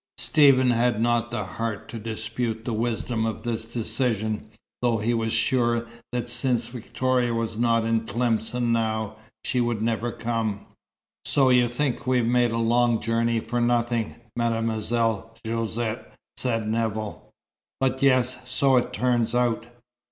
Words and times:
Stephen 0.17 0.71
had 0.71 0.99
not 0.99 1.29
the 1.29 1.43
heart 1.45 1.87
to 1.87 1.99
dispute 1.99 2.65
the 2.65 2.73
wisdom 2.73 3.23
of 3.23 3.43
this 3.43 3.71
decision, 3.71 4.49
though 4.81 4.97
he 4.97 5.13
was 5.13 5.31
sure 5.31 5.87
that, 6.11 6.27
since 6.27 6.65
Victoria 6.65 7.31
was 7.35 7.55
not 7.55 7.85
in 7.85 8.01
Tlemcen 8.07 8.71
now, 8.71 9.17
she 9.45 9.61
would 9.61 9.83
never 9.83 10.11
come. 10.11 10.61
"So 11.25 11.51
you 11.51 11.67
think 11.67 12.07
we've 12.07 12.25
made 12.25 12.49
a 12.49 12.57
long 12.57 12.99
journey 12.99 13.39
for 13.39 13.61
nothing, 13.61 14.15
Mademoiselle 14.35 15.35
Josette?" 15.45 16.11
said 16.35 16.67
Nevill. 16.67 17.29
"But 17.79 18.01
yes. 18.01 18.37
So 18.43 18.77
it 18.77 18.93
turns 18.93 19.35
out." 19.35 19.67